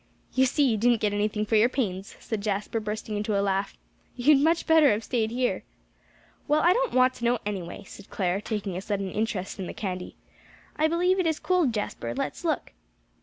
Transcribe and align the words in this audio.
"You 0.33 0.47
see 0.47 0.63
you 0.67 0.77
didn't 0.77 0.99
get 0.99 1.13
anything 1.13 1.45
for 1.45 1.55
your 1.55 1.69
pains," 1.69 2.15
said 2.19 2.41
Jasper, 2.41 2.79
bursting 2.79 3.17
into 3.17 3.39
a 3.39 3.45
laugh. 3.45 3.77
"You'd 4.15 4.39
much 4.39 4.65
better 4.65 4.89
have 4.89 5.03
staid 5.03 5.29
here." 5.29 5.63
"Well, 6.47 6.61
I 6.63 6.73
don't 6.73 6.95
want 6.95 7.13
to 7.13 7.23
know, 7.23 7.37
anyway," 7.45 7.83
said 7.85 8.09
Clare, 8.09 8.41
taking 8.41 8.75
a 8.75 8.81
sudden 8.81 9.11
interest 9.11 9.59
in 9.59 9.67
the 9.67 9.75
candy. 9.75 10.15
"I 10.75 10.87
believe 10.87 11.19
it 11.19 11.27
is 11.27 11.37
cold, 11.39 11.71
Jasper; 11.71 12.15
let's 12.15 12.43
look." 12.43 12.73